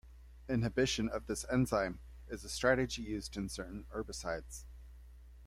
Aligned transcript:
Inhibition 0.49 1.07
of 1.09 1.27
this 1.27 1.45
enzyme 1.47 1.99
is 2.27 2.43
a 2.43 2.49
strategy 2.49 3.03
used 3.03 3.37
in 3.37 3.47
certain 3.49 3.85
herbicides. 3.95 4.63